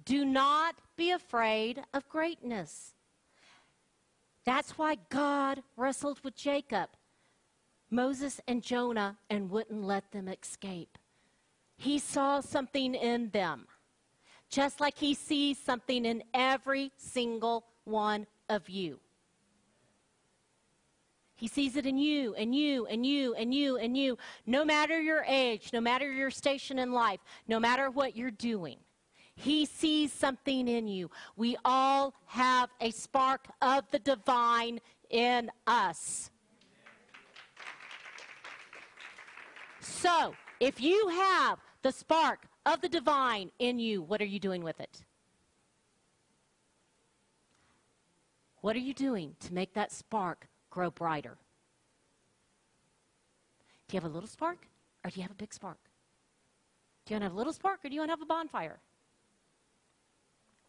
[0.09, 2.95] Do not be afraid of greatness.
[4.43, 6.89] That's why God wrestled with Jacob.
[7.91, 10.97] Moses and Jonah and wouldn't let them escape.
[11.77, 13.67] He saw something in them,
[14.49, 18.99] just like he sees something in every single one of you.
[21.35, 24.99] He sees it in you and you and you and you and you, no matter
[24.99, 28.77] your age, no matter your station in life, no matter what you're doing.
[29.39, 31.09] He sees something in you.
[31.37, 36.29] We all have a spark of the divine in us.
[39.79, 44.61] So, if you have the spark of the divine in you, what are you doing
[44.61, 45.05] with it?
[48.59, 51.37] What are you doing to make that spark grow brighter?
[53.87, 54.67] Do you have a little spark
[55.05, 55.79] or do you have a big spark?
[57.05, 58.25] Do you want to have a little spark or do you want to have a
[58.25, 58.81] bonfire?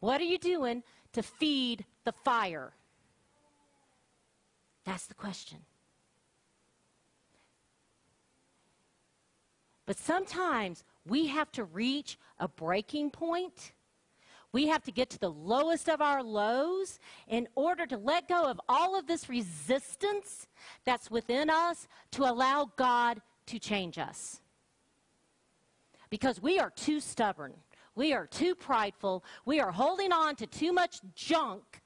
[0.00, 0.82] What are you doing
[1.12, 2.72] to feed the fire?
[4.84, 5.58] That's the question.
[9.86, 13.72] But sometimes we have to reach a breaking point.
[14.52, 16.98] We have to get to the lowest of our lows
[17.28, 20.48] in order to let go of all of this resistance
[20.84, 24.40] that's within us to allow God to change us.
[26.08, 27.54] Because we are too stubborn.
[27.94, 29.24] We are too prideful.
[29.44, 31.82] We are holding on to too much junk.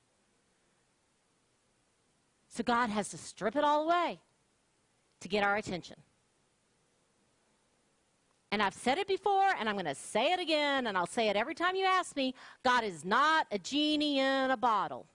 [2.48, 4.20] So God has to strip it all away
[5.20, 5.96] to get our attention.
[8.52, 11.28] And I've said it before, and I'm going to say it again, and I'll say
[11.28, 15.06] it every time you ask me God is not a genie in a bottle.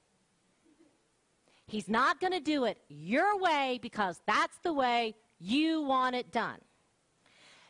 [1.65, 6.31] He's not going to do it your way because that's the way you want it
[6.31, 6.57] done.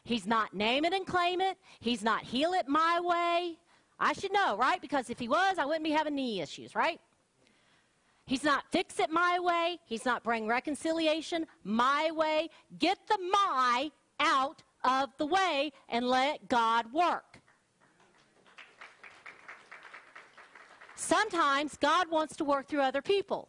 [0.10, 1.56] He's not name it and claim it.
[1.80, 3.60] He's not heal it my way.
[4.00, 4.82] I should know, right?
[4.82, 7.00] Because if he was, I wouldn't be having knee issues, right?
[8.26, 9.78] He's not fix it my way.
[9.86, 12.50] He's not bring reconciliation my way.
[12.80, 17.40] Get the my out of the way and let God work.
[20.96, 23.48] Sometimes God wants to work through other people.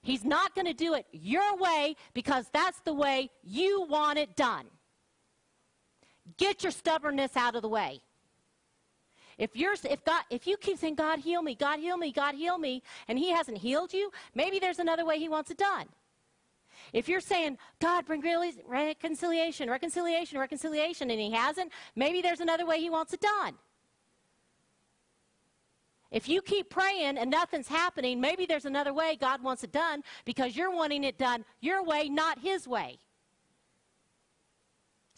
[0.00, 4.36] He's not going to do it your way because that's the way you want it
[4.36, 4.66] done.
[6.36, 8.00] Get your stubbornness out of the way.
[9.38, 12.34] If you're if God if you keep saying God heal me, God heal me, God
[12.34, 15.86] heal me and he hasn't healed you, maybe there's another way he wants it done.
[16.92, 18.22] If you're saying, God, bring
[18.66, 23.54] reconciliation, reconciliation, reconciliation, and He hasn't, maybe there's another way He wants it done.
[26.10, 30.02] If you keep praying and nothing's happening, maybe there's another way God wants it done
[30.26, 32.98] because you're wanting it done your way, not His way.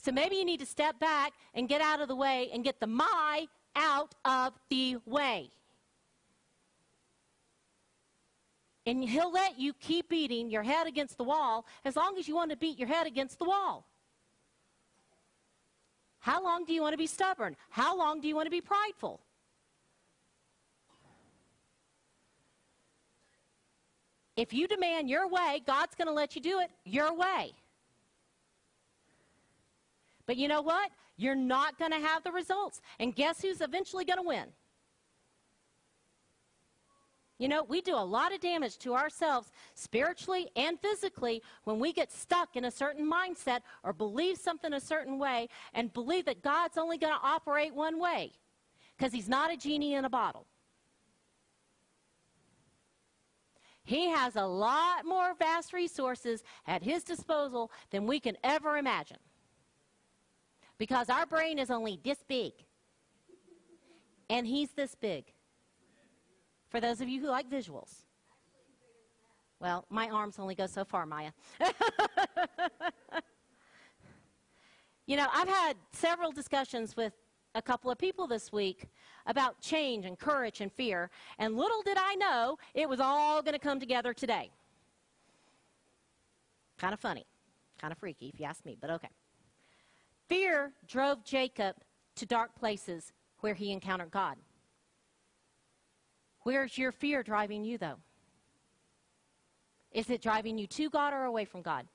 [0.05, 2.79] So maybe you need to step back and get out of the way and get
[2.79, 5.49] the my out of the way.
[8.85, 12.35] And he'll let you keep beating your head against the wall as long as you
[12.35, 13.87] want to beat your head against the wall.
[16.19, 17.57] How long do you want to be stubborn?
[17.71, 19.21] How long do you want to be prideful?
[24.37, 27.55] If you demand your way, God's going to let you do it your way.
[30.27, 30.91] But you know what?
[31.17, 32.81] You're not going to have the results.
[32.99, 34.47] And guess who's eventually going to win?
[37.39, 41.93] You know, we do a lot of damage to ourselves spiritually and physically when we
[41.93, 46.43] get stuck in a certain mindset or believe something a certain way and believe that
[46.43, 48.33] God's only going to operate one way
[48.97, 50.47] because He's not a genie in a bottle.
[53.83, 59.19] He has a lot more vast resources at His disposal than we can ever imagine
[60.79, 62.53] because our brain is only this big
[64.31, 65.25] and He's this big
[66.69, 68.05] for those of you who like visuals.
[69.61, 71.31] Well, my arms only go so far, Maya.
[75.07, 77.13] you know, I've had several discussions with
[77.55, 78.89] a couple of people this week
[79.27, 83.55] about change and courage and fear, and little did I know it was all going
[83.55, 84.51] to come together today.
[86.77, 87.25] Kind of funny,
[87.79, 89.09] kind of freaky, if you ask me, but okay.
[90.29, 91.77] Fear drove Jacob
[92.17, 94.37] to dark places where he encountered God.
[96.41, 97.99] Where's your fear driving you, though?
[99.93, 101.87] Is it driving you to God or away from God?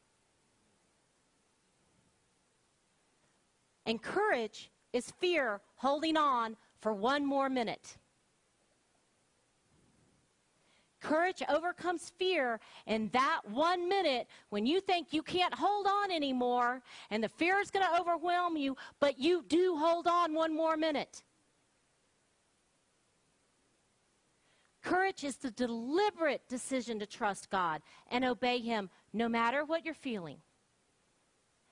[3.85, 7.97] And courage is fear holding on for one more minute.
[11.01, 16.81] Courage overcomes fear, and that one minute when you think you can't hold on anymore
[17.09, 20.75] and the fear is going to overwhelm you, but you do hold on one more
[20.75, 21.23] minute.
[24.81, 29.93] Courage is the deliberate decision to trust God and obey Him no matter what you're
[29.93, 30.37] feeling.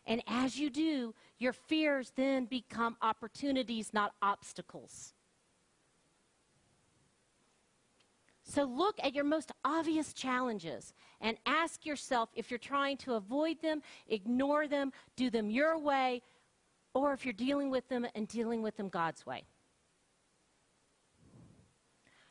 [0.05, 5.13] And as you do, your fears then become opportunities, not obstacles.
[8.49, 13.61] So look at your most obvious challenges and ask yourself if you're trying to avoid
[13.61, 16.21] them, ignore them, do them your way,
[16.93, 19.43] or if you're dealing with them and dealing with them God's way.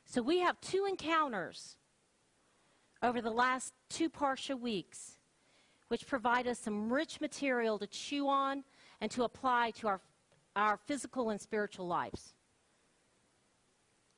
[0.06, 1.76] So we have two encounters
[3.02, 5.18] over the last two Parsha weeks,
[5.88, 8.64] which provide us some rich material to chew on
[9.02, 10.00] and to apply to our,
[10.56, 12.32] our physical and spiritual lives.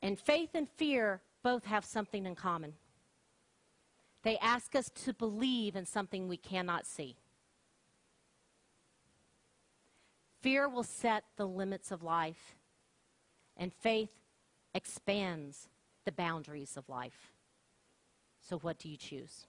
[0.00, 2.74] And faith and fear both have something in common.
[4.22, 7.16] They ask us to believe in something we cannot see.
[10.40, 12.56] Fear will set the limits of life,
[13.56, 14.12] and faith
[14.74, 15.68] expands
[16.04, 17.32] the boundaries of life.
[18.40, 19.46] So, what do you choose?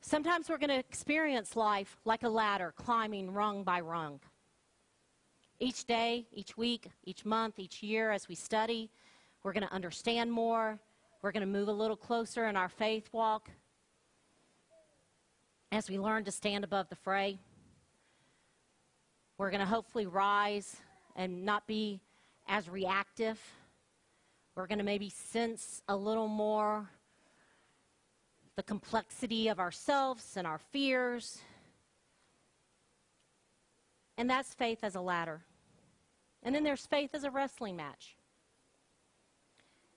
[0.00, 4.20] Sometimes we're going to experience life like a ladder, climbing rung by rung.
[5.58, 8.90] Each day, each week, each month, each year, as we study,
[9.42, 10.78] we're going to understand more.
[11.22, 13.50] We're going to move a little closer in our faith walk
[15.72, 17.38] as we learn to stand above the fray.
[19.38, 20.76] We're going to hopefully rise
[21.16, 22.00] and not be
[22.46, 23.40] as reactive.
[24.54, 26.90] We're going to maybe sense a little more
[28.56, 31.38] the complexity of ourselves and our fears.
[34.18, 35.42] And that's faith as a ladder.
[36.42, 38.16] And then there's faith as a wrestling match.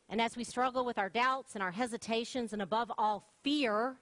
[0.09, 3.97] And as we struggle with our doubts and our hesitations, and above all, fear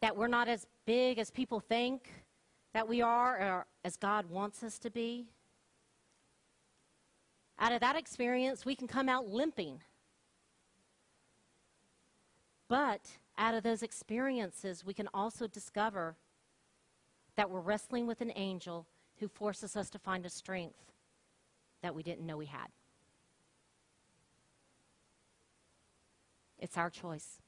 [0.00, 2.10] that we're not as big as people think
[2.72, 5.26] that we are, or as God wants us to be,
[7.58, 9.80] out of that experience, we can come out limping.
[12.68, 16.16] But out of those experiences, we can also discover
[17.36, 18.86] that we're wrestling with an angel
[19.18, 20.92] who forces us to find a strength
[21.82, 22.68] that we didn't know we had.
[26.58, 27.38] It's our choice.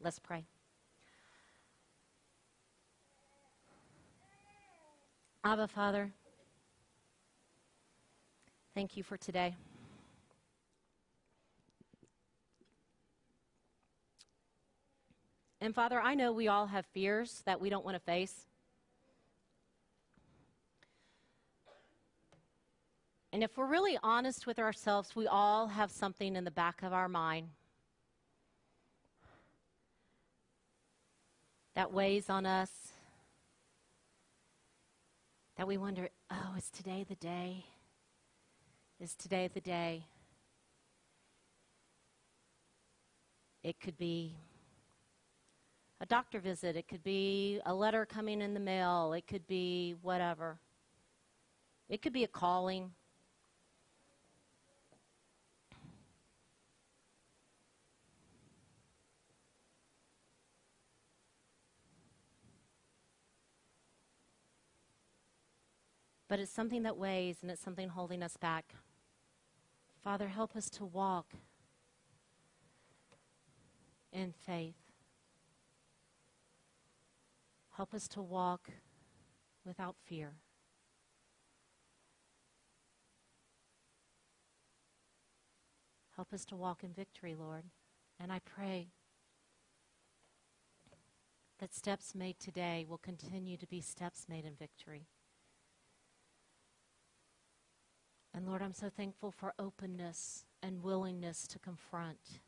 [0.00, 0.46] Let's pray.
[5.44, 6.10] Abba, Father,
[8.74, 9.54] thank you for today.
[15.64, 18.34] And Father, I know we all have fears that we don't want to face.
[23.32, 26.92] And if we're really honest with ourselves, we all have something in the back of
[26.92, 27.48] our mind
[31.74, 32.92] that weighs on us,
[35.56, 37.64] that we wonder, oh, is today the day?
[39.00, 40.04] Is today the day?
[43.62, 44.34] It could be
[46.04, 49.94] a doctor visit, it could be a letter coming in the mail, it could be
[50.02, 50.58] whatever.
[51.88, 52.90] It could be a calling.
[66.28, 68.74] But it's something that weighs and it's something holding us back.
[70.02, 71.32] Father, help us to walk
[74.12, 74.83] in faith.
[77.76, 78.68] Help us to walk
[79.64, 80.34] without fear.
[86.14, 87.64] Help us to walk in victory, Lord.
[88.20, 88.90] And I pray
[91.58, 95.08] that steps made today will continue to be steps made in victory.
[98.32, 102.40] And Lord, I'm so thankful for openness and willingness to confront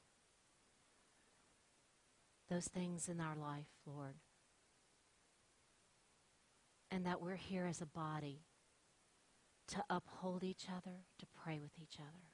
[2.48, 4.14] those things in our life, Lord
[6.96, 8.40] and that we're here as a body
[9.68, 12.30] to uphold each other, to pray with each other.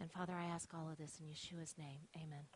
[0.00, 2.08] And Father, I ask all of this in Yeshua's name.
[2.16, 2.46] Amen.